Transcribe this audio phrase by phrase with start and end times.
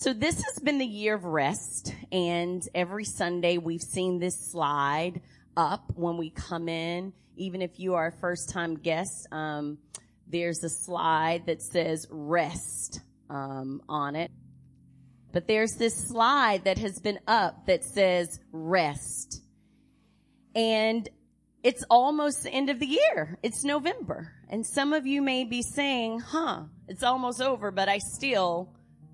[0.00, 5.20] So this has been the year of rest and every Sunday we've seen this slide
[5.58, 7.12] up when we come in.
[7.36, 9.76] Even if you are a first time guest, um,
[10.26, 14.30] there's a slide that says rest, um, on it.
[15.32, 19.42] But there's this slide that has been up that says rest.
[20.54, 21.06] And
[21.62, 23.38] it's almost the end of the year.
[23.42, 24.32] It's November.
[24.48, 28.72] And some of you may be saying, huh, it's almost over, but I still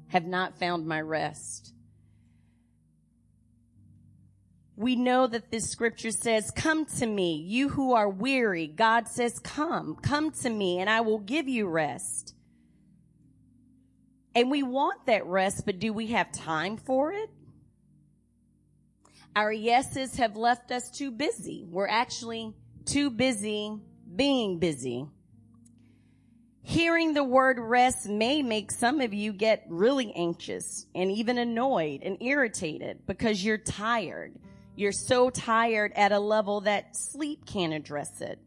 [0.09, 1.73] have not found my rest.
[4.77, 8.67] We know that this scripture says, come to me, you who are weary.
[8.67, 12.35] God says, come, come to me and I will give you rest.
[14.35, 17.31] And we want that rest, but do we have time for it?
[19.35, 21.65] Our yeses have left us too busy.
[21.67, 22.53] We're actually
[22.85, 23.81] too busy
[24.15, 25.07] being busy.
[26.69, 32.03] Hearing the word rest may make some of you get really anxious and even annoyed
[32.03, 34.35] and irritated because you're tired.
[34.75, 38.41] You're so tired at a level that sleep can't address it.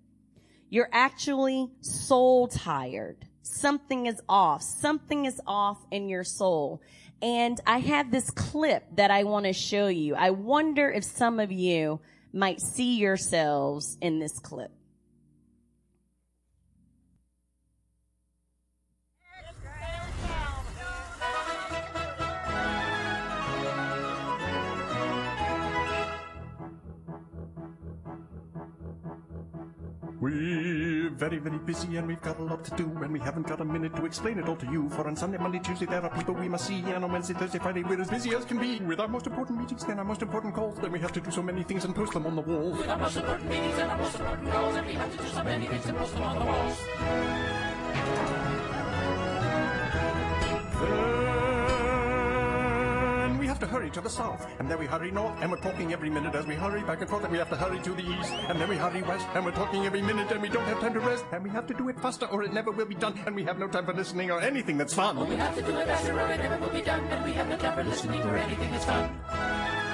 [0.69, 3.25] You're actually soul tired.
[3.41, 4.63] Something is off.
[4.63, 6.81] Something is off in your soul.
[7.21, 10.15] And I have this clip that I want to show you.
[10.15, 12.01] I wonder if some of you
[12.33, 14.71] might see yourselves in this clip.
[30.29, 33.61] We're very, very busy and we've got a lot to do and we haven't got
[33.61, 34.87] a minute to explain it all to you.
[34.89, 37.57] For on Sunday, Monday, Tuesday, there are people we must see and on Wednesday, Thursday,
[37.57, 40.21] Friday, we're as busy as can be with our most important meetings and our most
[40.21, 40.77] important calls.
[40.77, 42.77] Then we have to do so many things and post them on the walls.
[42.77, 45.43] With our most important meetings and our most important calls, we have to do so
[45.43, 48.38] many things and post them on the walls.
[53.59, 56.09] Have to hurry to the south, and then we hurry north, and we're talking every
[56.09, 58.31] minute as we hurry back and forth, and we have to hurry to the east,
[58.47, 60.93] and then we hurry west, and we're talking every minute, and we don't have time
[60.93, 63.19] to rest, and we have to do it faster or it never will be done,
[63.25, 65.27] and we have no time for listening or anything that's fun.
[65.27, 67.49] We have to do it faster or it never will be done, and we have
[67.49, 69.88] no time for listening or anything that's fun.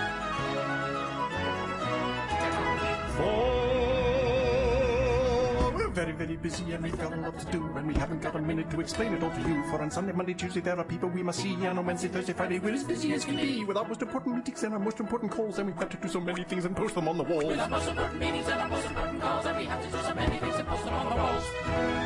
[5.96, 8.42] Very, very busy and we've got a lot to do and we haven't got a
[8.42, 9.64] minute to explain it all to you.
[9.70, 12.34] For on Sunday, Monday, Tuesday, there are people we must see and on Wednesday, Thursday,
[12.34, 15.00] Friday, we're as busy as can be with our most important meetings and our most
[15.00, 17.18] important calls and we have got to do so many things and post them on
[17.18, 17.48] the wall.
[17.48, 20.04] With our most important meetings and our most important calls, and we have to do
[20.04, 22.05] so many things and post them on the walls.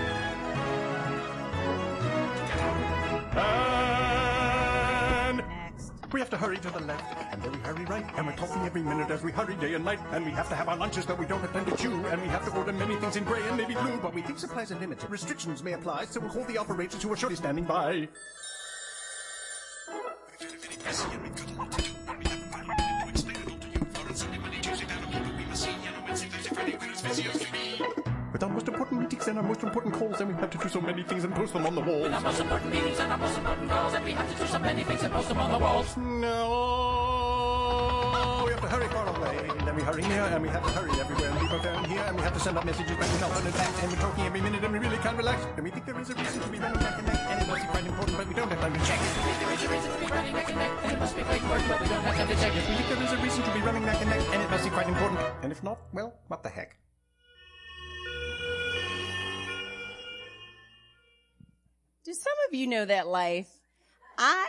[6.14, 8.62] We have to hurry to the left, and then we hurry right, and we're talking
[8.64, 11.06] every minute as we hurry day and night, and we have to have our lunches
[11.06, 13.42] that we don't time to chew, and we have to order many things in gray
[13.48, 15.10] and maybe blue, but we think supplies are limited.
[15.10, 18.08] Restrictions may apply, so we'll call the operators who are surely standing by.
[28.50, 30.82] Our most important meetings and our most important calls, and we have to do so
[30.82, 32.02] many things and post them on the walls.
[32.02, 34.48] With our most important meetings and our most important calls, and we have to do
[34.48, 35.96] so many things and post them on the walls.
[35.98, 36.32] No,
[38.46, 40.72] we have to hurry far away, and then we hurry near, and we have to
[40.72, 43.20] hurry everywhere, and people down here, and we have to send out messages back and
[43.22, 45.70] forth and back, and we're talking every minute, and we really can't relax, and we
[45.70, 47.68] think there is a reason to be running back and neck, and it must be
[47.70, 49.00] quite important, but we don't have time to check.
[49.00, 51.16] We think There is a reason to be running neck and neck, and it must
[51.16, 52.54] be quite important, but we don't have time to check.
[52.56, 54.64] We think there is a reason to be running neck and neck, and it must
[54.66, 56.89] be quite important, and if not, well, what the heck.
[62.10, 63.52] Do some of you know that life?
[64.18, 64.48] I,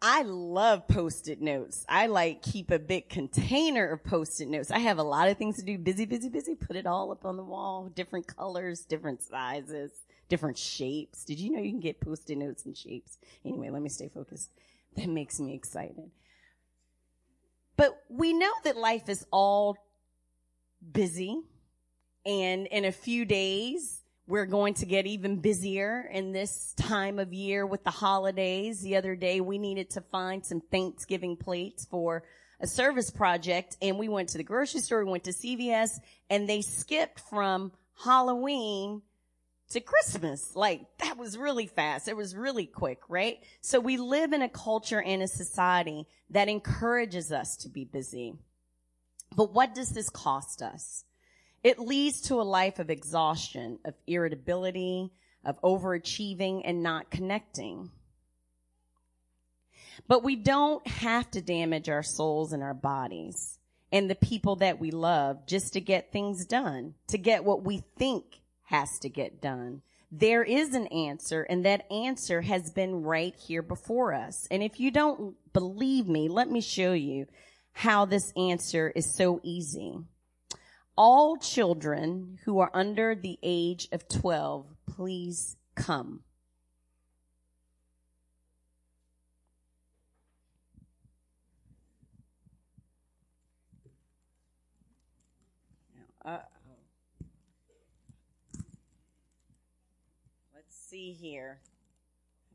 [0.00, 1.84] I love post-it notes.
[1.86, 4.70] I like keep a big container of post-it notes.
[4.70, 5.76] I have a lot of things to do.
[5.76, 6.54] Busy, busy, busy.
[6.54, 7.90] Put it all up on the wall.
[7.94, 9.90] Different colors, different sizes,
[10.30, 11.26] different shapes.
[11.26, 13.18] Did you know you can get post-it notes in shapes?
[13.44, 14.50] Anyway, let me stay focused.
[14.96, 16.10] That makes me excited.
[17.76, 19.76] But we know that life is all
[20.90, 21.38] busy
[22.24, 23.97] and in a few days
[24.28, 28.82] we're going to get even busier in this time of year with the holidays.
[28.82, 32.22] The other day we needed to find some Thanksgiving plates for
[32.60, 35.98] a service project and we went to the grocery store, we went to CVS
[36.28, 37.72] and they skipped from
[38.04, 39.00] Halloween
[39.70, 40.54] to Christmas.
[40.54, 42.06] Like that was really fast.
[42.06, 43.38] It was really quick, right?
[43.62, 48.34] So we live in a culture and a society that encourages us to be busy.
[49.34, 51.04] But what does this cost us?
[51.62, 55.10] It leads to a life of exhaustion, of irritability,
[55.44, 57.90] of overachieving and not connecting.
[60.06, 63.58] But we don't have to damage our souls and our bodies
[63.90, 67.82] and the people that we love just to get things done, to get what we
[67.96, 68.24] think
[68.64, 69.82] has to get done.
[70.12, 74.46] There is an answer and that answer has been right here before us.
[74.50, 77.26] And if you don't believe me, let me show you
[77.72, 79.98] how this answer is so easy.
[80.98, 86.22] All children who are under the age of 12, please come.
[96.24, 96.38] Uh,
[100.54, 101.60] let's see here.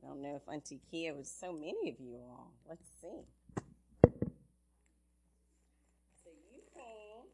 [0.03, 2.51] I don't know if Auntie Kia was so many of you all.
[2.69, 3.25] Let's see.
[6.23, 7.25] So you came,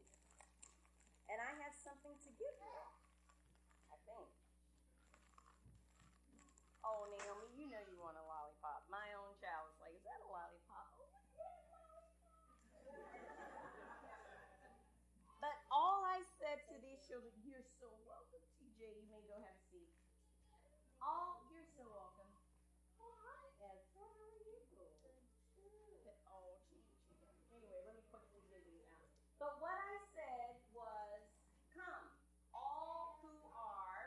[1.28, 2.78] and I have something to give you.
[3.92, 4.26] I think.
[6.82, 8.82] Oh, Naomi, you know you want a lollipop.
[8.90, 11.06] My own child was like, "Is that a lollipop?" Oh,
[15.38, 19.02] But all I said to these children, you're so welcome, TJ.
[19.02, 19.90] You may go have a seat.
[21.02, 22.30] All, you're so welcome.
[23.02, 23.98] Oh, hi, Ezra.
[23.98, 24.62] How are you?
[24.70, 24.94] Good.
[26.30, 27.18] Oh, gee, gee.
[27.50, 29.02] Anyway, let me quickly give you now.
[29.42, 31.26] But what I said was,
[31.74, 32.14] come,
[32.54, 34.06] all who are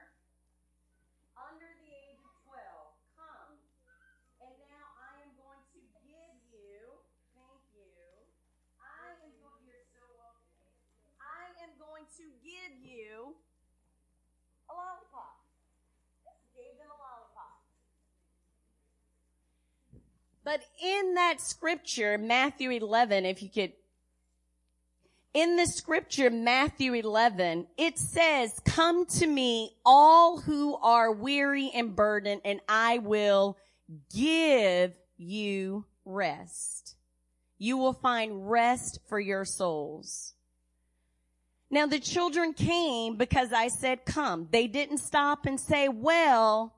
[1.35, 2.55] under the age of 12,
[3.19, 3.51] come.
[4.39, 7.03] And now I am going to give you,
[7.35, 8.00] thank you.
[8.79, 10.63] I am going, you're so welcome.
[11.19, 13.36] I am going to give you
[14.69, 15.39] a lollipop.
[16.56, 17.63] Gave them a lollipop.
[20.44, 23.74] But in that scripture, Matthew 11, if you could,
[25.33, 31.95] in the scripture, Matthew 11, it says, come to me all who are weary and
[31.95, 33.57] burdened and I will
[34.13, 36.95] give you rest.
[37.57, 40.32] You will find rest for your souls.
[41.74, 44.48] Now the children came because I said come.
[44.52, 46.75] They didn't stop and say, well,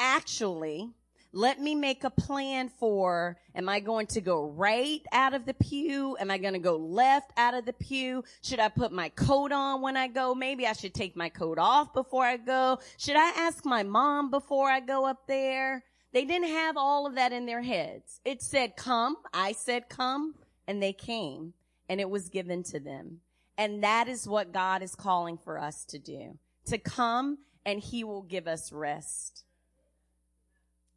[0.00, 0.90] actually,
[1.32, 5.54] let me make a plan for, am I going to go right out of the
[5.54, 6.16] pew?
[6.18, 8.24] Am I going to go left out of the pew?
[8.42, 10.34] Should I put my coat on when I go?
[10.34, 12.80] Maybe I should take my coat off before I go.
[12.96, 15.84] Should I ask my mom before I go up there?
[16.12, 18.20] They didn't have all of that in their heads.
[18.24, 19.18] It said come.
[19.32, 20.34] I said come
[20.66, 21.54] and they came
[21.88, 23.20] and it was given to them.
[23.58, 26.38] And that is what God is calling for us to do.
[26.66, 29.44] To come and he will give us rest.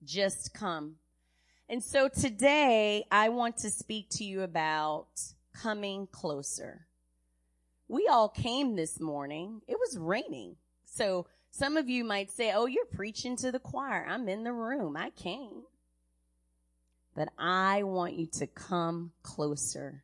[0.04, 0.96] Just come.
[1.68, 5.08] And so today I want to speak to you about
[5.54, 6.88] coming closer.
[7.88, 9.62] We all came this morning.
[9.68, 10.56] It was raining.
[10.86, 14.06] So some of you might say, Oh, you're preaching to the choir.
[14.08, 14.98] I'm in the room.
[14.98, 15.64] I came.
[17.16, 20.04] But I want you to come closer.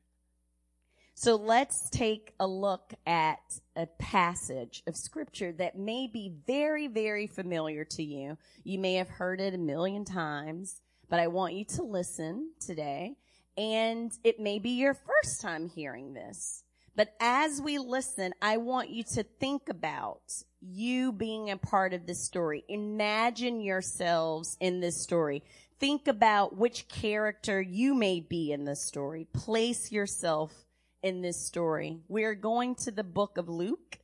[1.23, 7.27] So let's take a look at a passage of scripture that may be very, very
[7.27, 8.39] familiar to you.
[8.63, 13.17] You may have heard it a million times, but I want you to listen today.
[13.55, 16.63] And it may be your first time hearing this.
[16.95, 20.23] But as we listen, I want you to think about
[20.59, 22.63] you being a part of this story.
[22.67, 25.43] Imagine yourselves in this story.
[25.79, 29.27] Think about which character you may be in this story.
[29.33, 30.65] Place yourself
[31.03, 31.99] in this story.
[32.07, 33.99] We are going to the book of Luke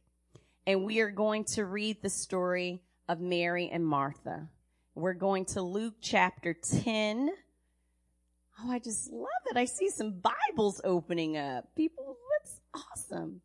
[0.65, 4.49] and we are going to read the story of Mary and Martha.
[4.95, 7.29] We're going to Luke chapter 10.
[8.59, 9.57] Oh, I just love it.
[9.57, 11.65] I see some Bibles opening up.
[11.75, 13.41] People, that's awesome.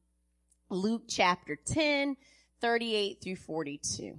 [0.71, 2.17] Luke chapter 10,
[2.61, 4.19] 38 through 42.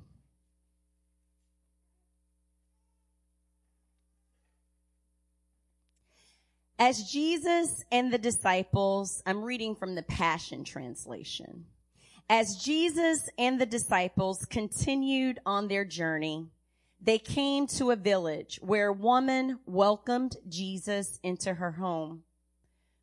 [6.85, 11.63] As Jesus and the disciples, I'm reading from the Passion Translation.
[12.29, 16.49] As Jesus and the disciples continued on their journey,
[17.01, 22.23] they came to a village where a woman welcomed Jesus into her home.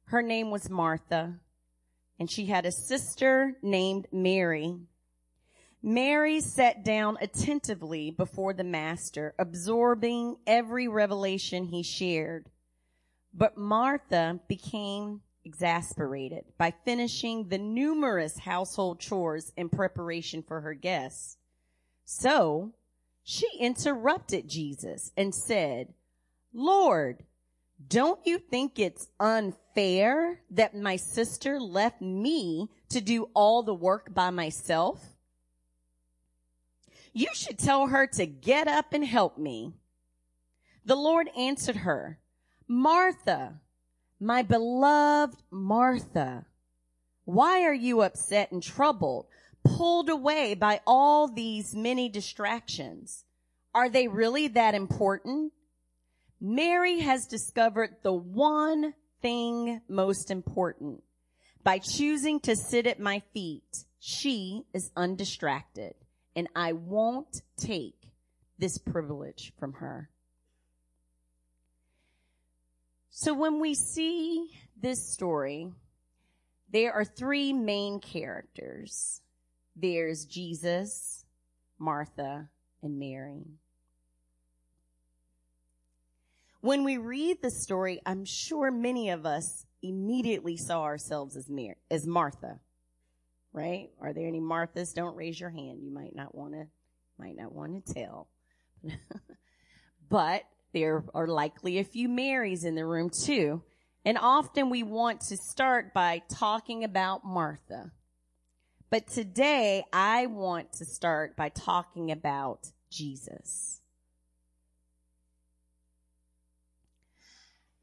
[0.09, 1.37] Her name was Martha,
[2.19, 4.77] and she had a sister named Mary.
[5.83, 12.51] Mary sat down attentively before the master, absorbing every revelation he shared.
[13.33, 21.39] But Martha became exasperated by finishing the numerous household chores in preparation for her guests.
[22.05, 22.73] So
[23.23, 25.95] she interrupted Jesus and said,
[26.53, 27.25] Lord,
[27.89, 34.13] don't you think it's unfair that my sister left me to do all the work
[34.13, 35.01] by myself?
[37.13, 39.73] You should tell her to get up and help me.
[40.85, 42.20] The Lord answered her,
[42.73, 43.61] Martha,
[44.21, 46.47] my beloved Martha,
[47.25, 49.27] why are you upset and troubled,
[49.65, 53.25] pulled away by all these many distractions?
[53.75, 55.53] Are they really that important?
[56.41, 61.03] Mary has discovered the one thing most important.
[61.65, 65.95] By choosing to sit at my feet, she is undistracted
[66.37, 68.13] and I won't take
[68.61, 70.10] this privilege from her.
[73.11, 74.51] So when we see
[74.81, 75.73] this story,
[76.73, 79.21] there are three main characters.
[79.75, 81.25] There's Jesus,
[81.79, 82.49] Martha,
[82.83, 83.47] and Mary.
[86.61, 91.77] When we read the story, I'm sure many of us immediately saw ourselves as Mar-
[91.91, 92.61] as Martha.
[93.53, 93.91] Right?
[94.01, 94.95] Are there any Marthas?
[94.95, 95.83] Don't raise your hand.
[95.83, 96.67] You might not want to
[97.19, 98.29] might not want to tell.
[100.09, 103.63] but there are likely a few Marys in the room too.
[104.05, 107.93] And often we want to start by talking about Martha.
[108.89, 113.81] But today I want to start by talking about Jesus.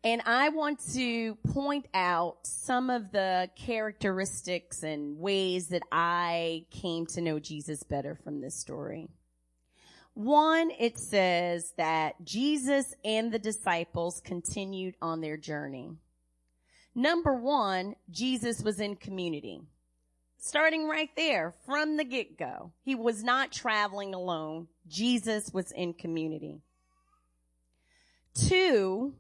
[0.04, 7.06] And I want to point out some of the characteristics and ways that I came
[7.08, 9.10] to know Jesus better from this story.
[10.18, 15.92] One, it says that Jesus and the disciples continued on their journey.
[16.96, 19.62] Number one, Jesus was in community.
[20.40, 22.72] Starting right there from the get-go.
[22.82, 24.70] He was not traveling alone.
[24.88, 26.62] Jesus was in community.
[28.34, 29.14] Two,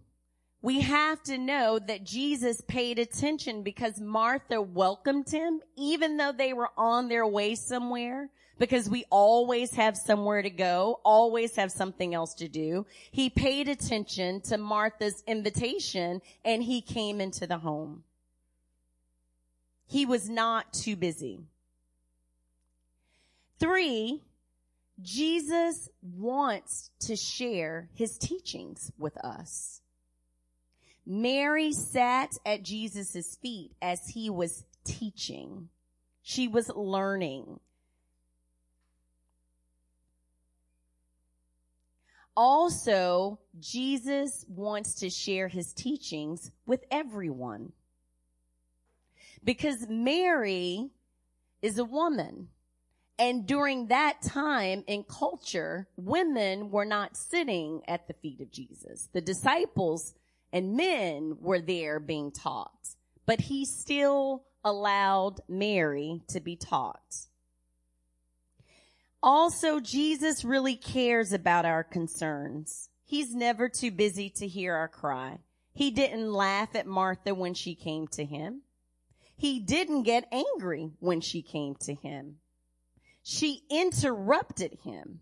[0.63, 6.54] we have to know that Jesus paid attention because Martha welcomed him even though they
[6.54, 12.14] were on their way somewhere because we always have somewhere to go, always have something
[12.14, 12.86] else to do.
[13.12, 18.04] He paid attention to Martha's invitation and he came into the home.
[19.86, 21.40] He was not too busy.
[23.60, 24.22] Three,
[25.02, 29.82] Jesus wants to share his teachings with us.
[31.06, 35.70] Mary sat at Jesus' feet as he was teaching.
[36.22, 37.60] She was learning.
[42.38, 47.72] Also, Jesus wants to share his teachings with everyone.
[49.44, 50.91] Because Mary
[51.63, 52.50] is a woman.
[53.17, 59.10] And during that time in culture, women were not sitting at the feet of Jesus.
[59.12, 60.13] The disciples
[60.53, 62.89] and men were there being taught,
[63.25, 67.27] but he still allowed Mary to be taught.
[69.22, 72.90] Also, Jesus really cares about our concerns.
[73.04, 75.40] He's never too busy to hear our cry.
[75.74, 78.62] He didn't laugh at Martha when she came to him.
[79.36, 82.38] He didn't get angry when she came to him.
[83.24, 85.20] She interrupted him,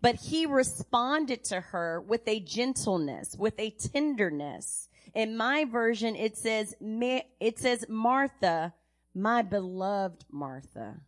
[0.00, 4.88] but he responded to her with a gentleness, with a tenderness.
[5.14, 8.72] In my version, it says, it says, Martha,
[9.14, 11.00] my beloved Martha.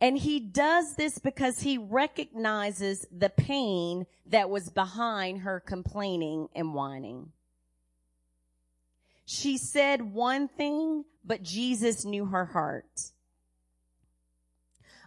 [0.00, 6.74] And he does this because he recognizes the pain that was behind her complaining and
[6.74, 7.32] whining.
[9.24, 13.12] She said one thing, but Jesus knew her heart.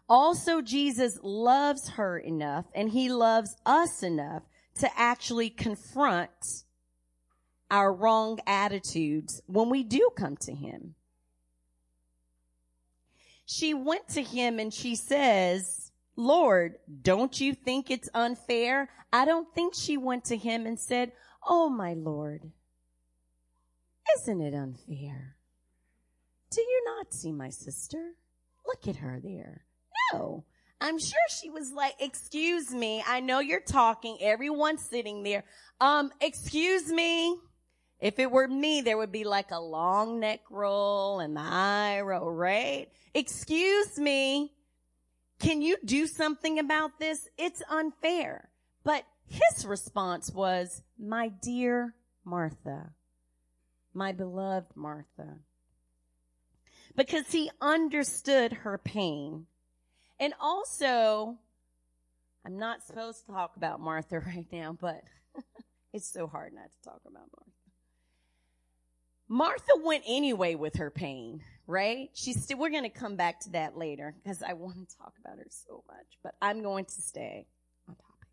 [0.07, 4.43] Also, Jesus loves her enough and he loves us enough
[4.75, 6.63] to actually confront
[7.71, 10.95] our wrong attitudes when we do come to him
[13.45, 18.89] she went to him and she says, Lord, don't you think it's unfair?
[19.11, 21.11] I don't think she went to him and said,
[21.47, 22.51] Oh, my Lord,
[24.17, 25.35] isn't it unfair?
[26.51, 28.11] Do you not see my sister?
[28.65, 29.65] Look at her there.
[30.13, 30.45] No.
[30.79, 33.03] I'm sure she was like, excuse me.
[33.07, 34.17] I know you're talking.
[34.21, 35.45] Everyone's sitting there.
[35.79, 37.37] Um, excuse me.
[38.03, 42.01] If it were me, there would be like a long neck roll and the eye
[42.01, 42.89] roll, right?
[43.13, 44.51] Excuse me.
[45.39, 47.29] Can you do something about this?
[47.37, 48.49] It's unfair.
[48.83, 51.95] But his response was, my dear
[52.25, 52.91] Martha,
[53.93, 55.37] my beloved Martha,
[56.97, 59.47] because he understood her pain
[60.19, 61.37] And also,
[62.45, 65.03] I'm not supposed to talk about Martha right now, but
[65.93, 67.52] it's so hard not to talk about Martha.
[69.33, 72.11] Martha went anyway with her pain, right?
[72.13, 75.15] She's still, we're going to come back to that later because I want to talk
[75.25, 77.47] about her so much, but I'm going to stay
[77.89, 78.27] on topic.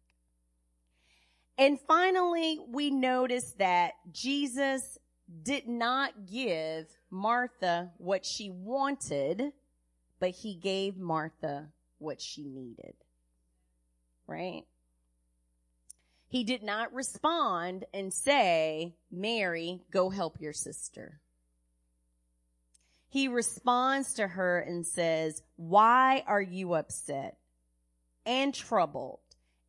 [1.56, 4.98] And finally, we notice that Jesus
[5.42, 9.52] did not give Martha what she wanted,
[10.18, 12.92] but he gave Martha what she needed.
[14.26, 14.64] Right?
[16.30, 21.20] He did not respond and say, Mary, go help your sister.
[23.08, 27.36] He responds to her and says, why are you upset
[28.24, 29.18] and troubled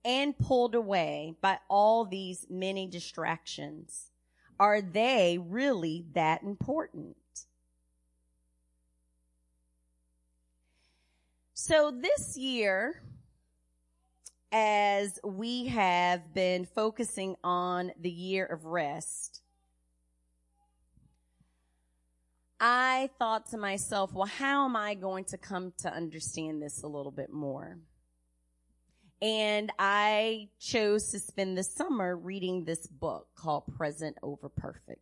[0.05, 4.11] and pulled away by all these many distractions?
[4.59, 7.17] Are they really that important?
[11.55, 13.01] So this year,
[14.51, 19.41] as we have been focusing on the year of rest,
[22.59, 26.87] I thought to myself, well, how am I going to come to understand this a
[26.87, 27.79] little bit more?
[29.21, 34.99] And I chose to spend the summer reading this book called Present Over Perfect.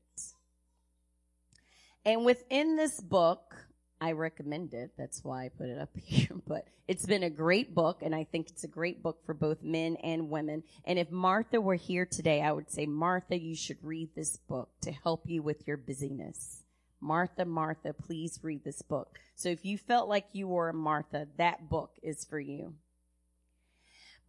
[2.06, 3.56] And within this book,
[4.02, 4.92] I recommend it.
[4.98, 6.36] That's why I put it up here.
[6.48, 9.62] But it's been a great book, and I think it's a great book for both
[9.62, 10.64] men and women.
[10.86, 14.70] And if Martha were here today, I would say, Martha, you should read this book
[14.82, 16.64] to help you with your busyness.
[17.02, 19.20] Martha, Martha, please read this book.
[19.36, 22.74] So if you felt like you were a Martha, that book is for you.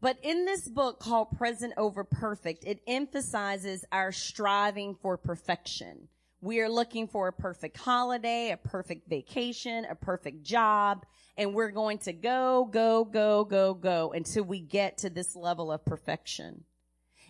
[0.00, 6.08] But in this book called Present Over Perfect, it emphasizes our striving for perfection.
[6.42, 11.04] We are looking for a perfect holiday, a perfect vacation, a perfect job,
[11.36, 15.70] and we're going to go, go, go, go, go until we get to this level
[15.70, 16.64] of perfection.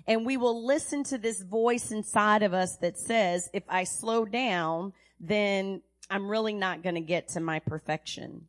[0.07, 4.25] And we will listen to this voice inside of us that says, if I slow
[4.25, 8.47] down, then I'm really not going to get to my perfection.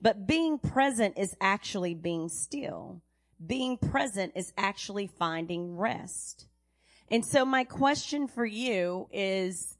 [0.00, 3.02] But being present is actually being still.
[3.44, 6.46] Being present is actually finding rest.
[7.12, 9.76] And so my question for you is,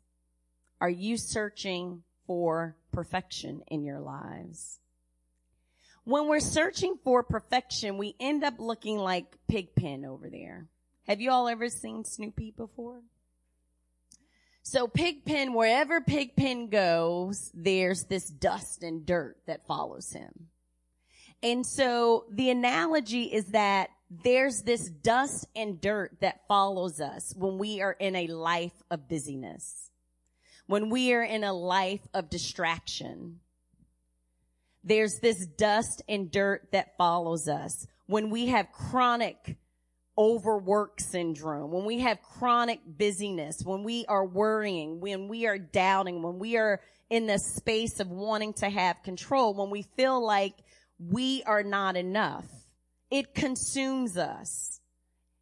[0.83, 4.79] are you searching for perfection in your lives?
[6.05, 10.66] When we're searching for perfection, we end up looking like Pigpen over there.
[11.07, 13.01] Have you all ever seen Snoopy before?
[14.62, 20.49] So Pigpen, wherever Pigpen goes, there's this dust and dirt that follows him.
[21.42, 23.88] And so the analogy is that
[24.25, 29.09] there's this dust and dirt that follows us when we are in a life of
[29.09, 29.90] busyness,
[30.66, 33.40] when we are in a life of distraction.
[34.85, 39.57] There's this dust and dirt that follows us when we have chronic
[40.18, 46.22] overwork syndrome, when we have chronic busyness, when we are worrying, when we are doubting,
[46.22, 50.55] when we are in the space of wanting to have control, when we feel like
[50.98, 52.44] we are not enough
[53.12, 54.81] it consumes us.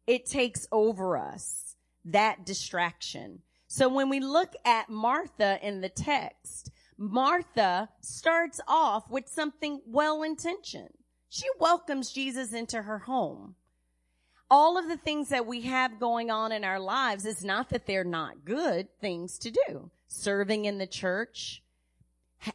[0.05, 1.77] It takes over us.
[2.03, 3.39] That distraction.
[3.67, 10.23] So when we look at Martha in the text, Martha starts off with something well
[10.23, 10.89] intentioned.
[11.29, 13.55] She welcomes Jesus into her home.
[14.49, 17.85] All of the things that we have going on in our lives is not that
[17.85, 19.89] they're not good things to do.
[20.09, 21.63] Serving in the church,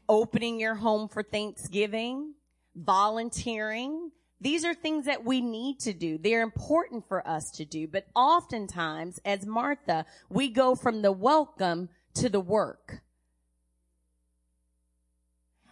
[0.08, 2.34] opening your home for Thanksgiving,
[2.74, 6.18] volunteering, these are things that we need to do.
[6.18, 7.86] They're important for us to do.
[7.86, 13.00] But oftentimes, as Martha, we go from the welcome to the work.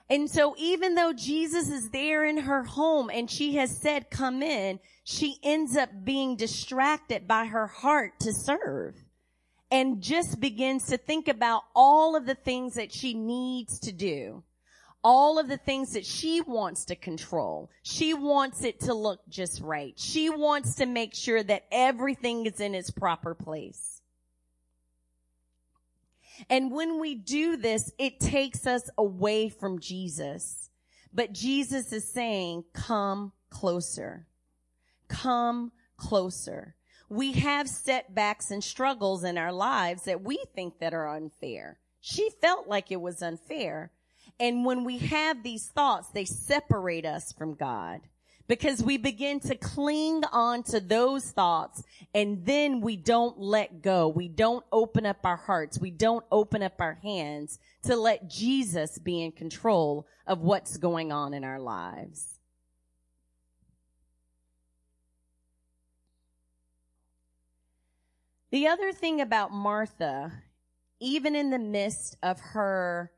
[0.09, 4.43] And so even though Jesus is there in her home and she has said, come
[4.43, 8.95] in, she ends up being distracted by her heart to serve
[9.71, 14.43] and just begins to think about all of the things that she needs to do
[15.05, 17.71] all of the things that she wants to control.
[17.83, 19.93] She wants it to look just right.
[19.97, 24.01] She wants to make sure that everything is in its proper place.
[26.49, 30.71] And when we do this, it takes us away from Jesus.
[31.13, 34.27] But Jesus is saying, come closer.
[35.07, 36.75] Come closer.
[37.09, 41.79] We have setbacks and struggles in our lives that we think that are unfair.
[42.01, 43.93] She felt like it was unfair,
[44.41, 48.01] and when we have these thoughts, they separate us from God
[48.47, 51.83] because we begin to cling on to those thoughts
[52.15, 54.09] and then we don't let go.
[54.09, 55.79] We don't open up our hearts.
[55.79, 61.13] We don't open up our hands to let Jesus be in control of what's going
[61.13, 62.39] on in our lives.
[68.51, 70.33] The other thing about Martha,
[71.01, 73.11] even in the midst of her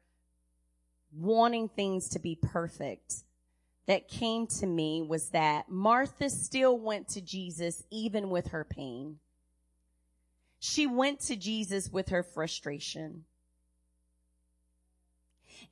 [1.16, 3.24] wanting things to be perfect,
[3.86, 9.18] that came to me was that Martha still went to Jesus even with her pain.
[10.58, 13.24] She went to Jesus with her frustration.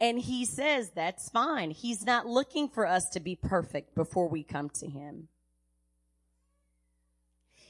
[0.00, 1.70] And he says that's fine.
[1.70, 5.28] He's not looking for us to be perfect before we come to him.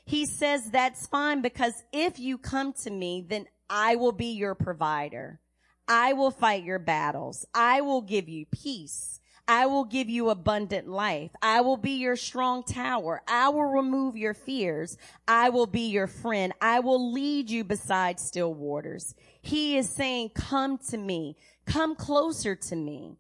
[0.05, 4.55] He says that's fine because if you come to me, then I will be your
[4.55, 5.41] provider.
[5.87, 7.47] I will fight your battles.
[7.55, 9.21] I will give you peace.
[9.47, 11.31] I will give you abundant life.
[11.43, 13.21] I will be your strong tower.
[13.29, 14.97] I will remove your fears.
[15.29, 16.55] I will be your friend.
[16.63, 19.15] I will lead you beside still waters.
[19.43, 21.37] He is saying, come to me.
[21.67, 23.19] Come closer to me.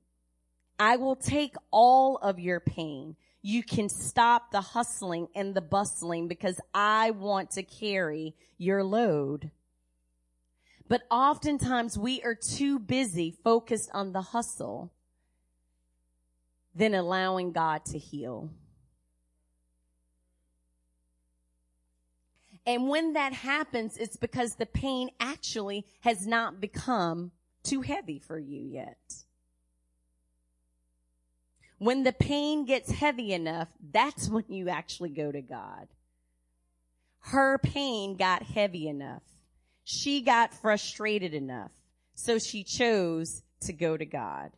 [0.79, 3.17] I will take all of your pain.
[3.43, 9.51] You can stop the hustling and the bustling because I want to carry your load.
[10.89, 14.93] But oftentimes we are too busy focused on the hustle
[16.75, 18.51] than allowing God to heal.
[22.67, 27.31] And when that happens, it's because the pain actually has not become
[27.63, 29.25] too heavy for you yet.
[31.79, 35.89] When the pain gets heavy enough, that's when you actually go to God.
[37.21, 39.23] Her pain got heavy enough.
[39.85, 41.73] She got frustrated enough.
[42.15, 44.51] So she chose to go to God.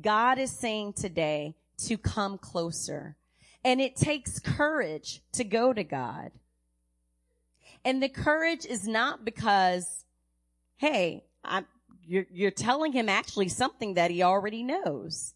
[0.00, 1.54] God is saying today
[1.86, 3.16] to come closer.
[3.64, 6.32] And it takes courage to go to God.
[7.84, 10.04] And the courage is not because,
[10.76, 11.66] hey, I'm,
[12.04, 15.34] you're, you're telling him actually something that he already knows.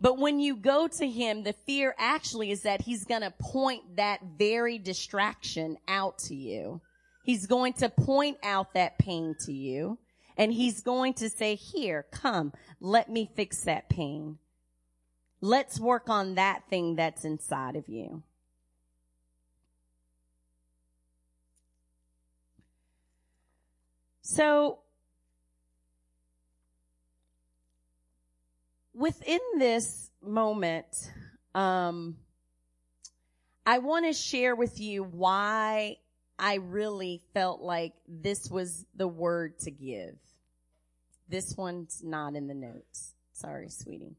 [0.00, 3.96] But when you go to him, the fear actually is that he's going to point
[3.96, 6.80] that very distraction out to you.
[7.28, 9.98] He's going to point out that pain to you
[10.38, 14.38] and he's going to say, here, come, let me fix that pain.
[15.42, 18.22] Let's work on that thing that's inside of you.
[24.22, 24.78] So
[28.94, 31.12] within this moment,
[31.54, 32.16] um,
[33.66, 35.98] I want to share with you why
[36.38, 40.14] I really felt like this was the word to give.
[41.28, 43.14] This one's not in the notes.
[43.32, 44.16] Sorry, sweetie.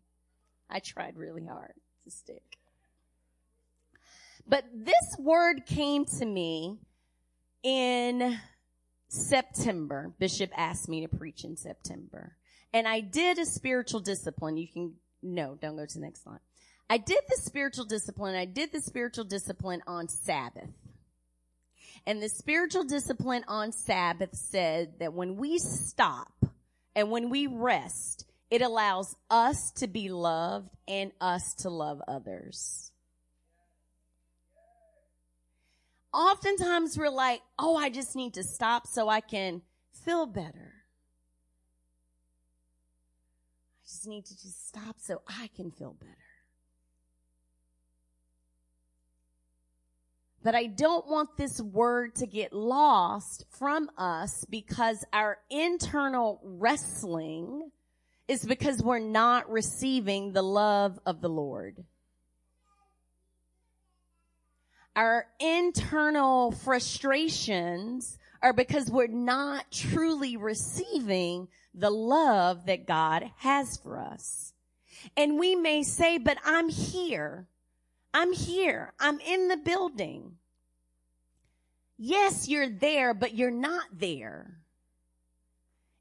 [0.69, 2.57] I tried really hard to stick.
[4.47, 6.77] But this word came to me
[7.63, 8.39] in
[9.07, 10.11] September.
[10.19, 12.35] Bishop asked me to preach in September.
[12.73, 14.57] And I did a spiritual discipline.
[14.57, 16.39] You can, no, don't go to the next slide.
[16.89, 18.35] I did the spiritual discipline.
[18.35, 20.69] I did the spiritual discipline on Sabbath.
[22.09, 26.43] And the spiritual discipline on Sabbath said that when we stop
[26.95, 32.91] and when we rest, it allows us to be loved and us to love others.
[36.11, 39.61] Oftentimes we're like, oh, I just need to stop so I can
[40.03, 40.73] feel better.
[43.77, 46.28] I just need to just stop so I can feel better.
[50.43, 57.71] But I don't want this word to get lost from us because our internal wrestling
[58.27, 61.83] is because we're not receiving the love of the Lord.
[64.95, 73.99] Our internal frustrations are because we're not truly receiving the love that God has for
[73.99, 74.53] us.
[75.17, 77.47] And we may say, but I'm here.
[78.13, 78.93] I'm here.
[78.99, 80.33] I'm in the building.
[81.97, 84.59] Yes, you're there, but you're not there.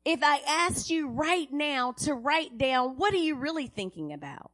[0.05, 4.51] If I asked you right now to write down, what are you really thinking about?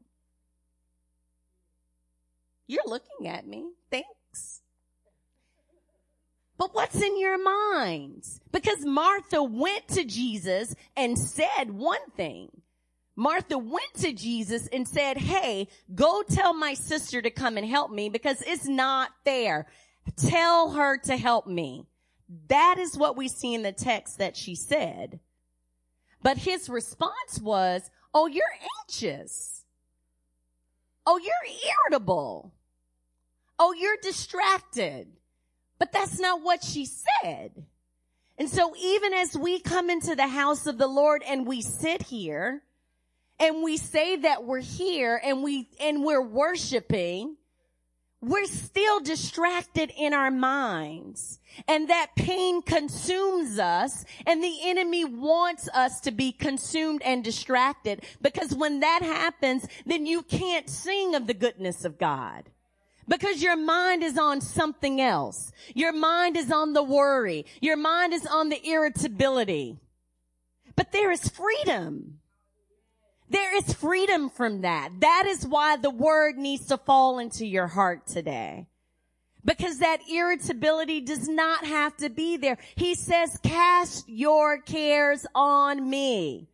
[2.66, 3.68] You're looking at me.
[3.90, 4.62] Thanks.
[6.56, 8.40] But what's in your minds?
[8.50, 12.62] Because Martha went to Jesus and said one thing.
[13.16, 17.90] Martha went to Jesus and said, Hey, go tell my sister to come and help
[17.90, 19.66] me because it's not fair.
[20.16, 21.86] Tell her to help me.
[22.48, 25.20] That is what we see in the text that she said.
[26.22, 28.44] But his response was, Oh, you're
[28.80, 29.64] anxious.
[31.06, 32.52] Oh, you're irritable.
[33.58, 35.08] Oh, you're distracted.
[35.78, 37.64] But that's not what she said.
[38.38, 42.02] And so even as we come into the house of the Lord and we sit
[42.02, 42.62] here,
[43.38, 47.36] and we say that we're here and we, and we're worshiping,
[48.20, 55.68] we're still distracted in our minds and that pain consumes us and the enemy wants
[55.74, 61.26] us to be consumed and distracted because when that happens, then you can't sing of
[61.26, 62.50] the goodness of God.
[63.06, 65.52] Because your mind is on something else.
[65.74, 67.44] Your mind is on the worry.
[67.60, 69.76] Your mind is on the irritability.
[70.74, 72.20] But there is freedom.
[73.30, 74.90] There is freedom from that.
[75.00, 78.66] That is why the word needs to fall into your heart today.
[79.44, 82.58] Because that irritability does not have to be there.
[82.76, 86.48] He says, cast your cares on me.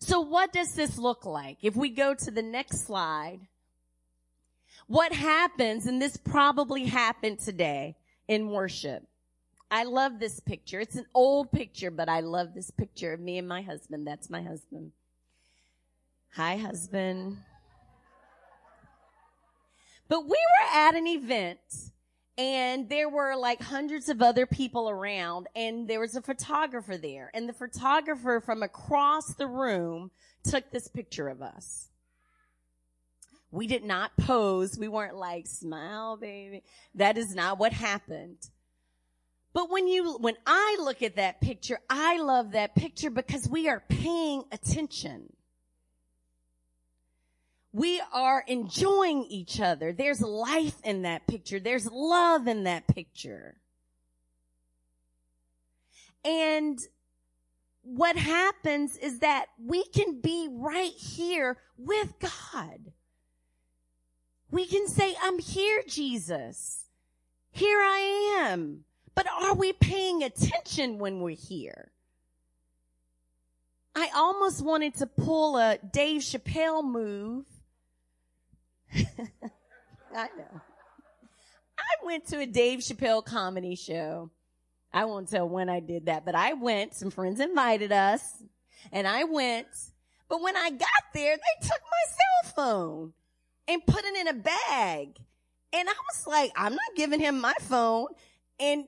[0.00, 1.58] So what does this look like?
[1.62, 3.40] If we go to the next slide,
[4.86, 9.02] what happens, and this probably happened today in worship.
[9.70, 10.80] I love this picture.
[10.80, 14.06] It's an old picture, but I love this picture of me and my husband.
[14.06, 14.92] That's my husband.
[16.34, 17.38] Hi, husband.
[20.08, 21.58] But we were at an event
[22.38, 27.30] and there were like hundreds of other people around and there was a photographer there
[27.34, 30.10] and the photographer from across the room
[30.44, 31.88] took this picture of us.
[33.50, 34.78] We did not pose.
[34.78, 36.62] We weren't like, smile, baby.
[36.94, 38.48] That is not what happened.
[39.52, 43.68] But when you, when I look at that picture, I love that picture because we
[43.68, 45.32] are paying attention.
[47.72, 49.92] We are enjoying each other.
[49.92, 51.60] There's life in that picture.
[51.60, 53.56] There's love in that picture.
[56.24, 56.78] And
[57.82, 62.92] what happens is that we can be right here with God.
[64.50, 66.86] We can say, I'm here, Jesus.
[67.50, 68.84] Here I am.
[69.18, 71.90] But are we paying attention when we're here?
[73.96, 77.44] I almost wanted to pull a Dave Chappelle move.
[78.94, 80.60] I know.
[81.76, 84.30] I went to a Dave Chappelle comedy show.
[84.92, 86.94] I won't tell when I did that, but I went.
[86.94, 88.22] Some friends invited us
[88.92, 89.66] and I went.
[90.28, 93.12] But when I got there, they took my cell phone
[93.66, 95.18] and put it in a bag.
[95.72, 98.06] And I was like, I'm not giving him my phone.
[98.60, 98.84] And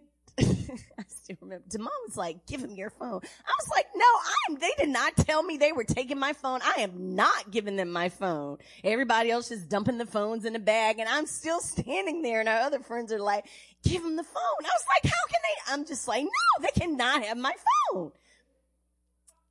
[0.98, 1.64] I still remember.
[1.68, 4.04] Demond was like, "Give him your phone." I was like, "No,
[4.48, 6.60] I'm." They did not tell me they were taking my phone.
[6.62, 8.58] I am not giving them my phone.
[8.84, 12.40] Everybody else is dumping the phones in a bag, and I'm still standing there.
[12.40, 13.46] And our other friends are like,
[13.82, 16.80] "Give them the phone." I was like, "How can they?" I'm just like, "No, they
[16.80, 17.54] cannot have my
[17.92, 18.12] phone."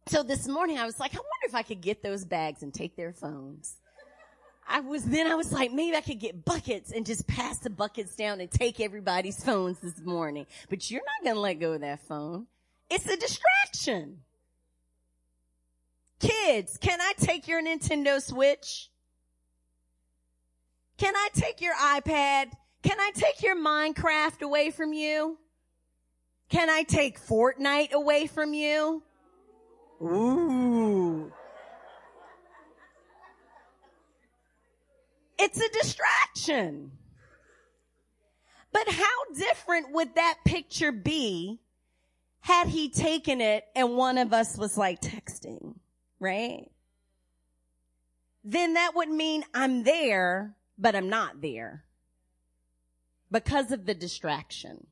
[0.08, 2.74] So this morning, I was like, "I wonder if I could get those bags and
[2.74, 3.76] take their phones."
[4.70, 7.72] I was, then I was like, maybe I could get buckets and just pass the
[7.72, 10.46] buckets down and take everybody's phones this morning.
[10.70, 12.46] But you're not going to let go of that phone.
[12.90, 14.20] It's a distraction.
[16.20, 18.90] Kids, can I take your Nintendo Switch?
[20.98, 22.52] Can I take your iPad?
[22.84, 25.40] Can I take your Minecraft away from you?
[26.50, 29.02] Can I take Fortnite away from you?
[30.02, 31.32] Ooh.
[35.40, 36.92] It's a distraction.
[38.74, 41.62] But how different would that picture be
[42.42, 45.76] had he taken it and one of us was like texting,
[46.20, 46.70] right?
[48.44, 51.86] Then that would mean I'm there, but I'm not there
[53.32, 54.88] because of the distraction.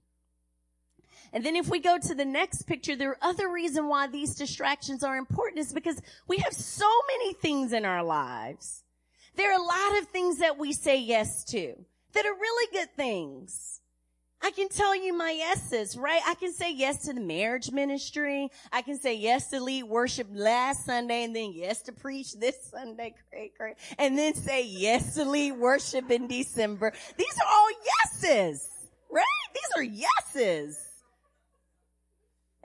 [1.34, 5.04] And then if we go to the next picture, the other reason why these distractions
[5.04, 8.84] are important is because we have so many things in our lives
[9.38, 11.76] there are a lot of things that we say yes to
[12.14, 13.82] that are really good things.
[14.42, 16.22] I can tell you my yeses, right?
[16.28, 18.50] I can say yes to the marriage ministry.
[18.72, 22.56] I can say yes to lead worship last Sunday and then yes to preach this
[22.70, 23.16] Sunday.
[23.32, 23.76] Great, great.
[23.98, 26.94] And then say yes to lead worship in December.
[27.18, 27.70] These are all
[28.24, 28.68] yeses,
[29.12, 29.24] right?
[29.54, 30.87] These are yeses.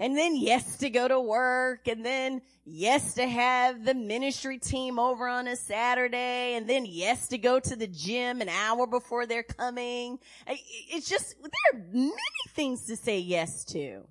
[0.02, 4.98] And then yes to go to work and then yes to have the ministry team
[4.98, 9.26] over on a Saturday and then yes to go to the gym an hour before
[9.26, 10.18] they're coming.
[10.48, 12.12] It's just, there are many
[12.48, 14.02] things to say yes to.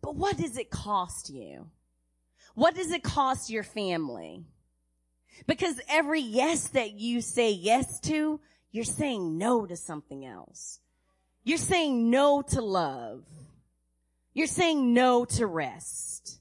[0.00, 1.66] But what does it cost you?
[2.54, 4.46] What does it cost your family?
[5.46, 8.40] Because every yes that you say yes to,
[8.72, 10.80] you're saying no to something else.
[11.42, 13.24] You're saying no to love.
[14.34, 16.40] You're saying no to rest.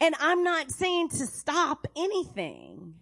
[0.00, 2.94] And I'm not saying to stop anything.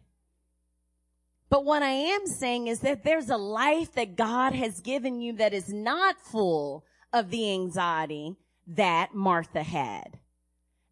[1.49, 5.33] But what I am saying is that there's a life that God has given you
[5.35, 8.37] that is not full of the anxiety
[8.69, 10.19] that Martha had.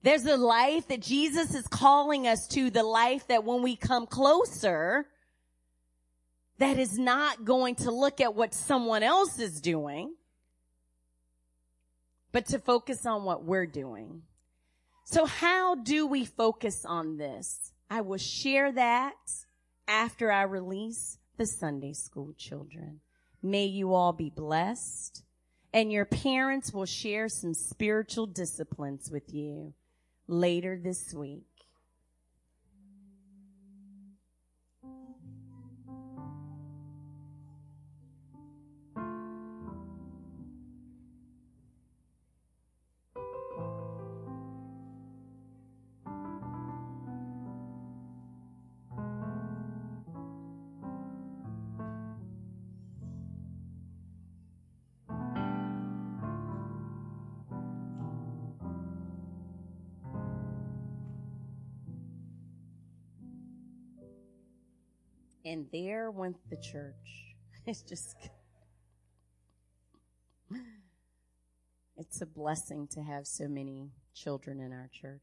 [0.02, 4.06] There's a life that Jesus is calling us to, the life that when we come
[4.06, 5.06] closer,
[6.58, 10.14] that is not going to look at what someone else is doing,
[12.32, 14.22] but to focus on what we're doing.
[15.04, 17.72] So how do we focus on this?
[17.90, 19.14] I will share that
[19.86, 23.00] after I release the Sunday school children.
[23.42, 25.22] May you all be blessed
[25.72, 29.74] and your parents will share some spiritual disciplines with you
[30.26, 31.47] later this week.
[65.48, 66.94] And there went the church.
[67.66, 68.16] It's just,
[71.98, 75.20] it's a blessing to have so many children in our church.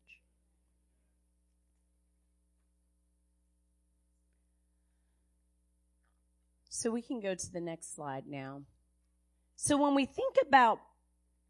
[6.69, 8.61] So we can go to the next slide now.
[9.55, 10.79] So when we think about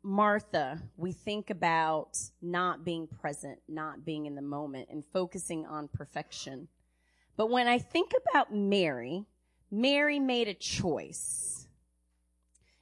[0.02, 5.90] Martha, we think about not being present, not being in the moment, and focusing on
[5.90, 6.70] perfection.
[7.38, 9.26] But when I think about Mary,
[9.72, 11.68] Mary made a choice.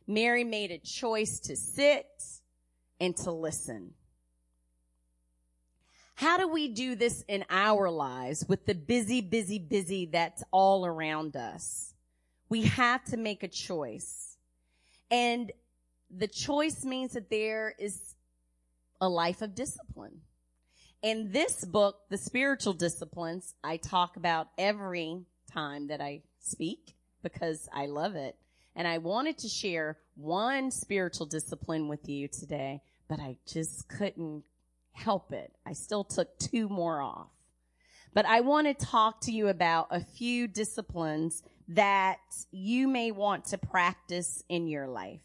[0.05, 2.07] Mary made a choice to sit
[2.99, 3.93] and to listen.
[6.15, 10.85] How do we do this in our lives with the busy, busy, busy that's all
[10.85, 11.93] around us?
[12.49, 14.37] We have to make a choice.
[15.09, 15.51] And
[16.15, 18.15] the choice means that there is
[19.01, 20.21] a life of discipline.
[21.03, 27.67] In this book, The Spiritual Disciplines, I talk about every time that I speak because
[27.73, 28.37] I love it.
[28.73, 34.45] And I wanted to share one spiritual discipline with you today, but I just couldn't
[34.93, 35.51] help it.
[35.65, 37.27] I still took two more off.
[38.13, 43.43] But I want to talk to you about a few disciplines that you may want
[43.47, 45.19] to practice in your life.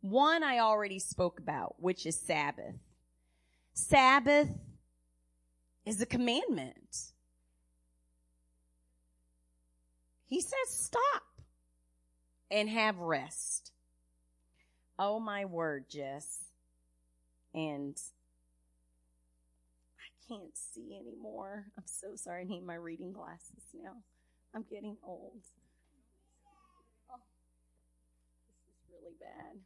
[0.00, 2.76] One I already spoke about, which is Sabbath.
[3.76, 4.48] Sabbath
[5.84, 7.12] is a commandment.
[10.24, 11.22] He says stop
[12.50, 13.72] and have rest.
[14.98, 16.46] Oh my word, Jess.
[17.54, 18.00] And
[19.98, 21.66] I can't see anymore.
[21.76, 22.40] I'm so sorry.
[22.40, 23.92] I need my reading glasses now.
[24.54, 25.42] I'm getting old.
[27.12, 27.20] Oh,
[28.48, 29.58] this is really bad.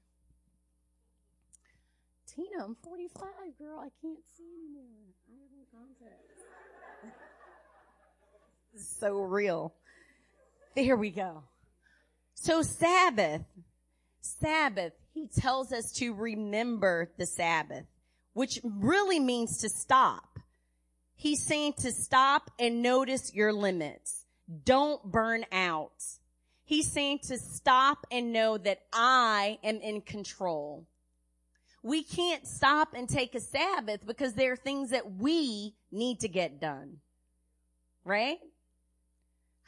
[2.35, 3.79] Tina, I'm 45, girl.
[3.81, 4.85] I can't see anymore.
[5.29, 6.41] I have no contacts.
[8.99, 9.75] so real.
[10.77, 11.43] There we go.
[12.35, 13.43] So Sabbath,
[14.21, 17.87] Sabbath, he tells us to remember the Sabbath,
[18.33, 20.39] which really means to stop.
[21.17, 24.25] He's saying to stop and notice your limits.
[24.65, 26.03] Don't burn out.
[26.65, 30.87] He's saying to stop and know that I am in control
[31.83, 36.29] we can't stop and take a Sabbath because there are things that we need to
[36.29, 36.99] get done.
[38.05, 38.39] Right?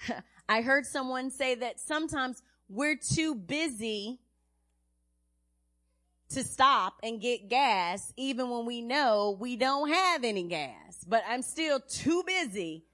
[0.48, 4.18] I heard someone say that sometimes we're too busy
[6.30, 11.22] to stop and get gas even when we know we don't have any gas, but
[11.28, 12.84] I'm still too busy.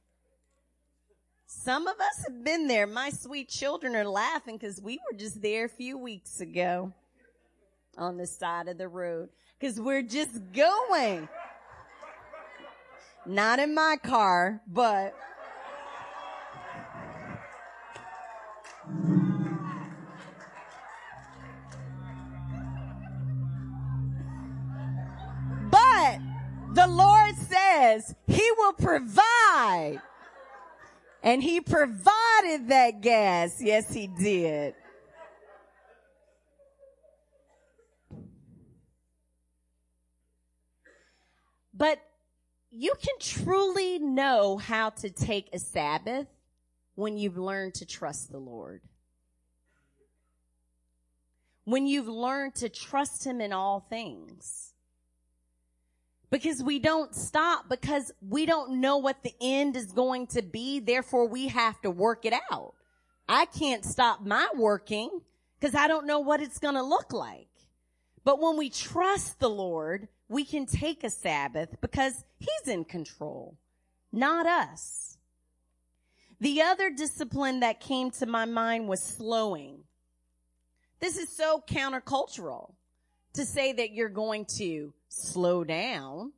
[1.47, 2.87] Some of us have been there.
[2.87, 6.93] My sweet children are laughing because we were just there a few weeks ago
[7.99, 11.29] on the side of the road because we're just going.
[13.27, 15.15] Not in my car, but
[25.71, 26.21] But
[26.75, 30.01] the Lord says he will provide.
[31.23, 33.61] And he provided that gas.
[33.61, 34.75] Yes, he did.
[41.79, 42.01] But
[42.71, 46.27] you can truly know how to take a Sabbath
[46.97, 48.83] when you've learned to trust the Lord.
[51.65, 54.75] When you've learned to trust Him in all things.
[56.31, 60.81] Because we don't stop because we don't know what the end is going to be.
[60.81, 62.75] Therefore we have to work it out.
[63.29, 65.21] I can't stop my working
[65.59, 67.49] because I don't know what it's going to look like.
[68.25, 73.57] But when we trust the Lord, we can take a Sabbath because he's in control,
[74.13, 75.17] not us.
[76.41, 79.85] The other discipline that came to my mind was slowing.
[81.01, 82.73] This is so countercultural
[83.33, 86.33] to say that you're going to slow down.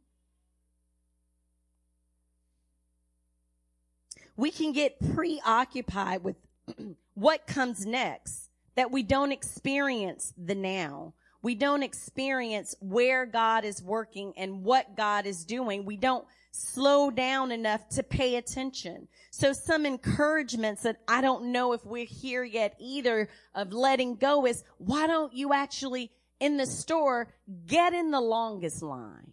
[4.36, 6.36] We can get preoccupied with
[7.14, 11.12] what comes next that we don't experience the now.
[11.42, 15.84] We don't experience where God is working and what God is doing.
[15.84, 19.08] We don't slow down enough to pay attention.
[19.30, 24.46] So some encouragements that I don't know if we're here yet either of letting go
[24.46, 26.10] is why don't you actually
[26.40, 27.32] in the store
[27.66, 29.32] get in the longest line?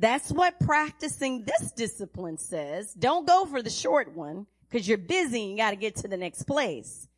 [0.00, 2.92] That's what practicing this discipline says.
[2.94, 6.08] Don't go for the short one because you're busy and you got to get to
[6.08, 7.08] the next place.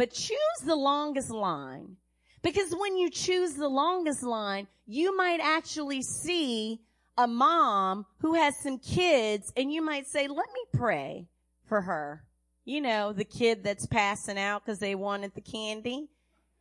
[0.00, 1.98] But choose the longest line
[2.40, 6.80] because when you choose the longest line, you might actually see
[7.18, 11.26] a mom who has some kids and you might say, let me pray
[11.66, 12.24] for her.
[12.64, 16.08] You know, the kid that's passing out because they wanted the candy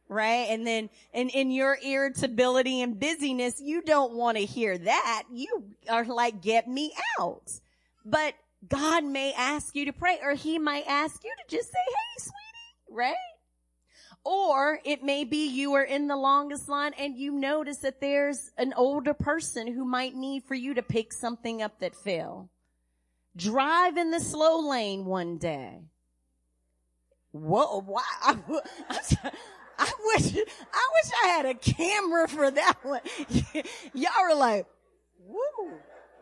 [0.10, 0.48] right?
[0.50, 5.24] And then, in in your irritability and busyness, you don't want to hear that.
[5.32, 7.52] You are like, get me out.
[8.04, 8.34] But
[8.68, 12.24] God may ask you to pray or he might ask you to just say, Hey,
[12.24, 12.49] sweetie,
[12.90, 13.16] right?
[14.26, 18.52] Or it may be you are in the longest line and you notice that there's
[18.58, 22.50] an older person who might need for you to pick something up that fell.
[23.36, 25.80] Drive in the slow lane one day.
[27.32, 28.02] Whoa, wow.
[29.80, 33.02] I wish, I wish I had a camera for that one.
[33.94, 34.66] y'all were like,
[35.26, 35.72] woo.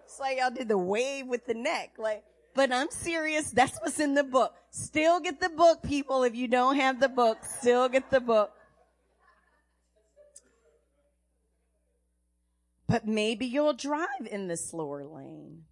[0.05, 1.93] It's like y'all did the wave with the neck.
[1.97, 2.24] Like,
[2.58, 3.51] but I'm serious.
[3.51, 4.55] That's what's in the book.
[4.72, 6.24] Still get the book, people.
[6.24, 8.51] If you don't have the book, still get the book.
[12.88, 15.66] But maybe you'll drive in the slower lane.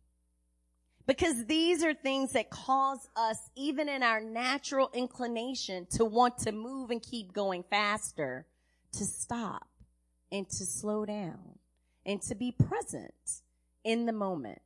[1.07, 6.51] Because these are things that cause us, even in our natural inclination to want to
[6.51, 8.45] move and keep going faster,
[8.91, 9.67] to stop
[10.31, 11.57] and to slow down
[12.05, 13.41] and to be present
[13.83, 14.59] in the moment.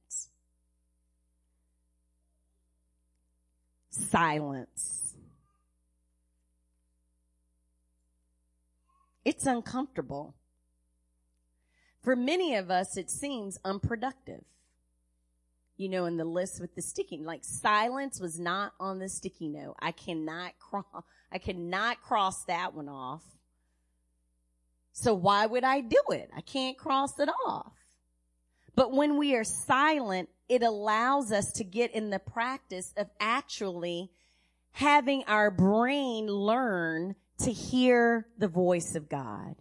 [3.89, 5.15] Silence.
[9.25, 10.35] It's uncomfortable.
[12.01, 14.43] For many of us, it seems unproductive
[15.79, 19.47] you know, in the list with the sticky, like silence was not on the sticky
[19.47, 19.77] note.
[19.79, 20.83] I cannot cross,
[21.31, 23.23] I cannot cross that one off.
[24.91, 26.29] So why would I do it?
[26.35, 27.71] I can't cross it off.
[28.75, 34.11] But when we are silent, it allows us to get in the practice of actually
[34.71, 39.55] having our brain learn to hear the voice of God.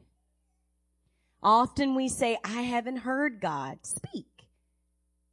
[1.43, 4.27] Often we say, I haven't heard God speak.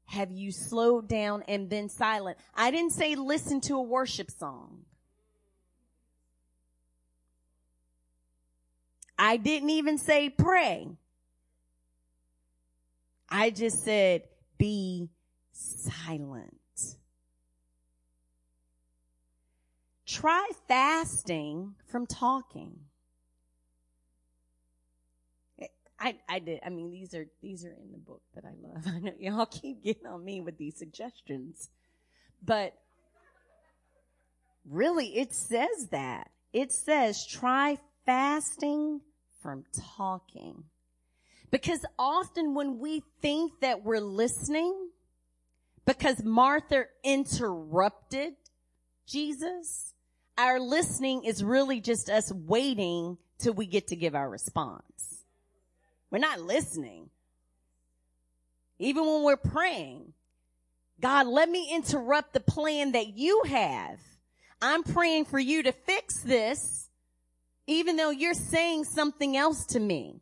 [0.05, 2.37] Have you slowed down and been silent?
[2.53, 4.85] I didn't say listen to a worship song.
[9.17, 10.89] I didn't even say pray.
[13.29, 14.23] I just said
[14.57, 15.09] be
[15.51, 16.59] silent.
[20.05, 22.79] Try fasting from talking.
[25.59, 25.65] Eh,
[25.99, 26.59] I, I did.
[26.65, 28.85] I mean, these are, these are in the book that I love.
[28.87, 31.69] I know y'all keep getting on me with these suggestions,
[32.43, 32.73] but
[34.69, 36.29] really it says that.
[36.53, 39.01] It says try fasting
[39.41, 39.65] from
[39.97, 40.63] talking.
[41.51, 44.89] Because often when we think that we're listening,
[45.85, 48.33] because Martha interrupted
[49.07, 49.93] Jesus,
[50.37, 55.23] our listening is really just us waiting till we get to give our response.
[56.11, 57.09] We're not listening.
[58.79, 60.13] Even when we're praying,
[60.99, 63.99] God, let me interrupt the plan that you have.
[64.61, 66.89] I'm praying for you to fix this,
[67.67, 70.21] even though you're saying something else to me,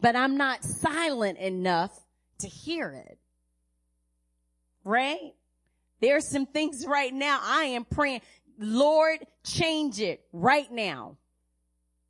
[0.00, 1.98] but I'm not silent enough
[2.38, 3.18] to hear it.
[4.84, 5.34] Right?
[6.00, 8.20] There's some things right now I am praying,
[8.58, 11.16] Lord, change it right now.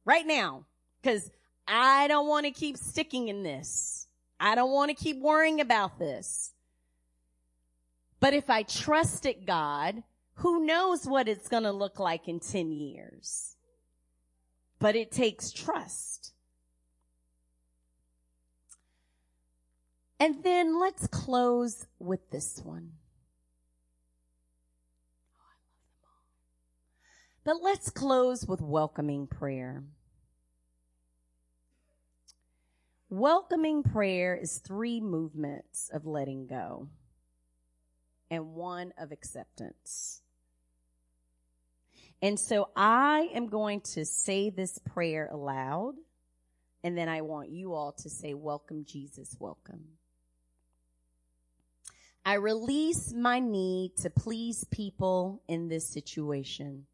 [0.05, 0.64] Right now.
[1.03, 1.30] Cause
[1.66, 4.07] I don't want to keep sticking in this.
[4.41, 6.53] I don't want to keep worrying about this.
[8.20, 10.03] But if I trusted God,
[10.34, 13.57] who knows what it's going to look like in 10 years?
[14.78, 16.17] But it takes trust.
[20.20, 22.90] And then let's close with this one.
[25.32, 26.24] Oh,
[27.44, 29.84] but let's close with welcoming prayer.
[33.10, 36.88] Welcoming prayer is three movements of letting go
[38.30, 40.20] and one of acceptance.
[42.20, 45.94] And so I am going to say this prayer aloud,
[46.82, 49.84] and then I want you all to say, Welcome, Jesus, welcome.
[52.29, 56.85] I release my need to please people in this situation.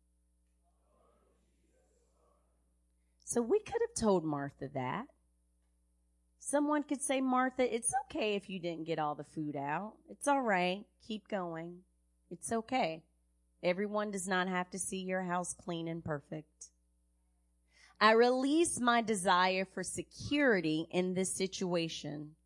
[3.24, 5.07] So we could have told Martha that.
[6.39, 9.95] Someone could say, Martha, it's okay if you didn't get all the food out.
[10.09, 10.85] It's all right.
[11.09, 11.78] Keep going.
[12.30, 13.03] It's okay.
[13.61, 16.68] Everyone does not have to see your house clean and perfect.
[18.01, 22.37] I release my desire for security in this situation.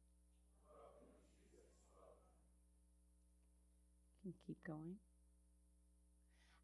[4.47, 4.97] Keep going.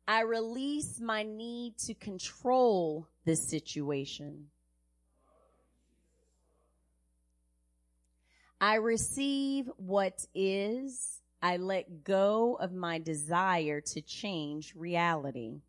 [0.06, 4.48] I release my need to control this situation.
[8.60, 11.20] I receive what is.
[11.40, 15.60] I let go of my desire to change reality.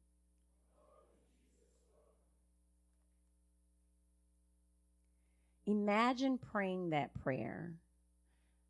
[5.65, 7.73] Imagine praying that prayer.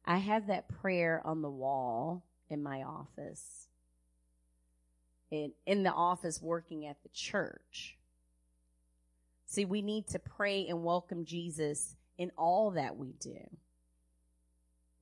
[0.06, 3.68] I have that prayer on the wall in my office.
[5.32, 7.98] In, in the office working at the church.
[9.46, 13.40] See, we need to pray and welcome Jesus in all that we do.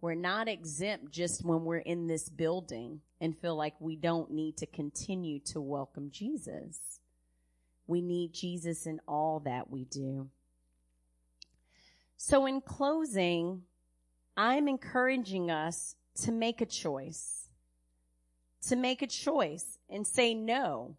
[0.02, 4.58] We're not exempt just when we're in this building and feel like we don't need
[4.58, 7.00] to continue to welcome Jesus.
[7.88, 10.28] We need Jesus in all that we do.
[12.18, 13.62] So in closing,
[14.36, 17.48] I'm encouraging us to make a choice,
[18.68, 20.96] to make a choice and say no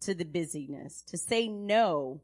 [0.00, 2.20] to the busyness, to say no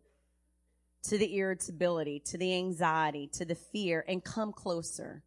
[1.02, 5.22] to the irritability, to the anxiety, to the fear and come closer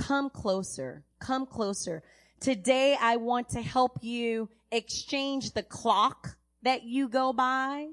[0.00, 2.02] come closer, come closer.
[2.40, 7.88] Today I want to help you exchange the clock that you go by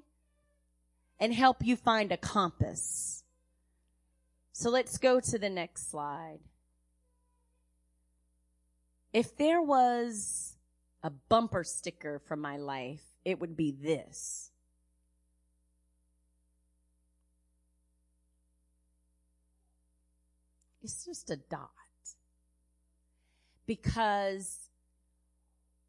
[1.19, 3.23] and help you find a compass.
[4.53, 6.39] So let's go to the next slide.
[9.18, 10.53] If there was
[11.01, 14.51] a bumper sticker for my life, it would be this.
[20.84, 21.72] It's just a dot
[23.65, 24.70] because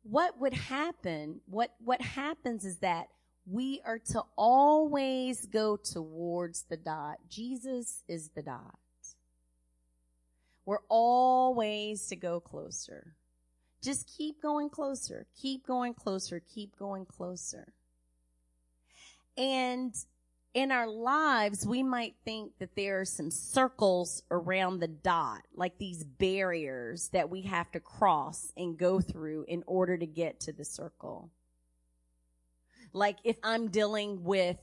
[0.04, 3.08] what would happen, what, what happens is that
[3.44, 7.18] we are to always go towards the dot.
[7.28, 8.78] Jesus is the dot.
[10.64, 13.17] We're always to go closer.
[13.82, 17.72] Just keep going closer, keep going closer, keep going closer.
[19.36, 19.94] And
[20.54, 25.78] in our lives, we might think that there are some circles around the dot, like
[25.78, 30.52] these barriers that we have to cross and go through in order to get to
[30.52, 31.30] the circle.
[32.92, 34.56] Like if I'm dealing with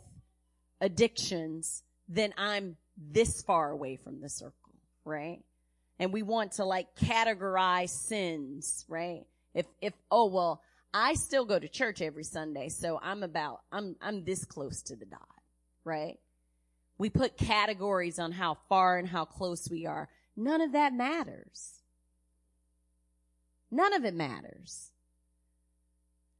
[0.82, 4.74] addictions, then I'm this far away from the circle,
[5.06, 5.40] right?
[6.00, 9.26] And we want to like categorize sins, right?
[9.54, 10.62] If, if, oh, well,
[10.94, 14.96] I still go to church every Sunday, so I'm about, I'm, I'm this close to
[14.96, 15.22] the dot
[15.86, 16.20] right?
[16.98, 20.10] We put categories on how far and how close we are.
[20.36, 21.82] None of that matters.
[23.72, 24.92] None of it matters.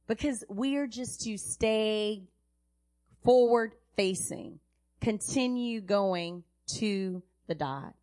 [0.06, 2.24] Because we're just to stay
[3.24, 4.60] forward facing,
[5.00, 6.44] continue going
[6.78, 7.94] to the dot,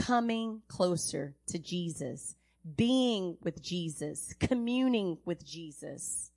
[0.00, 2.34] coming closer to Jesus,
[2.76, 6.30] being with Jesus, communing with Jesus.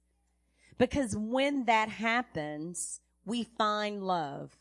[0.78, 4.52] Because when that happens, we find love.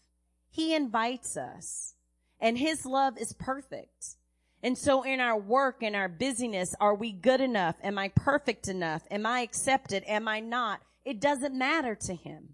[0.50, 1.94] He invites us
[2.40, 4.16] and his love is perfect.
[4.62, 7.74] And so in our work, in our busyness, are we good enough?
[7.82, 9.02] Am I perfect enough?
[9.10, 10.04] Am I accepted?
[10.06, 10.80] Am I not?
[11.04, 12.50] It doesn't matter to him.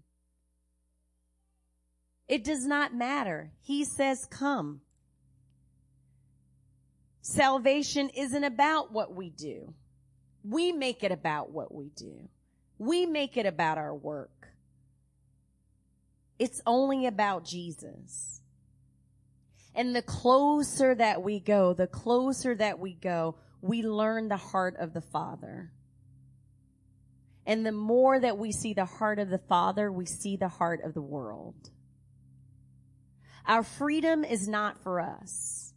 [2.27, 3.51] It does not matter.
[3.61, 4.81] He says, come.
[7.29, 9.75] Salvation isn't about what we do.
[10.43, 12.27] We make it about what we do.
[12.79, 14.47] We make it about our work.
[16.39, 18.41] It's only about Jesus.
[19.75, 24.77] And the closer that we go, the closer that we go, we learn the heart
[24.79, 25.71] of the Father.
[27.45, 30.81] And the more that we see the heart of the Father, we see the heart
[30.83, 31.69] of the world.
[33.45, 35.68] Our freedom is not for us.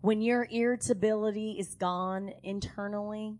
[0.00, 3.36] When your irritability is gone internally,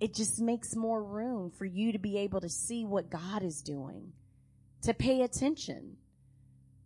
[0.00, 3.60] it just makes more room for you to be able to see what God is
[3.60, 4.12] doing,
[4.82, 5.96] to pay attention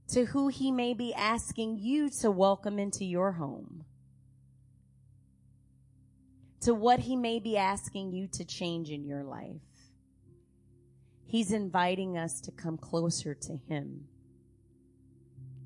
[0.09, 3.85] to who he may be asking you to welcome into your home,
[6.61, 9.63] to what he may be asking you to change in your life.
[11.25, 14.07] He's inviting us to come closer to him,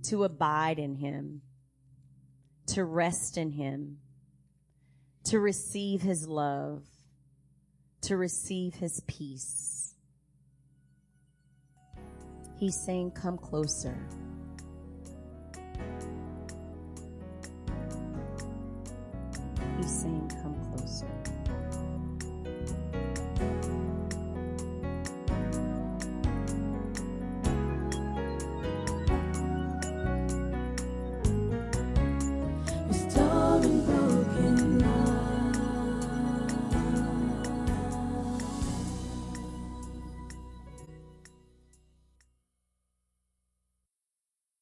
[0.04, 1.42] to abide in him,
[2.68, 3.98] to rest in him,
[5.24, 6.82] to receive his love,
[8.02, 9.94] to receive his peace.
[12.58, 13.96] He's saying, come closer.
[19.78, 21.06] He's saying, come closer.